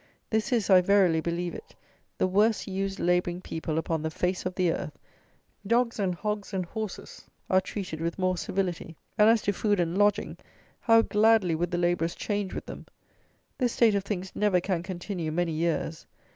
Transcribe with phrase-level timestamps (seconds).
[0.31, 1.75] This is, I verily believe it,
[2.17, 4.97] the worst used labouring people upon the face of the earth.
[5.67, 9.95] Dogs and hogs and horses are treated with more civility; and as to food and
[9.95, 10.37] lodging,
[10.79, 12.87] how gladly would the labourers change with them!
[13.59, 16.07] This state of things never can continue many years!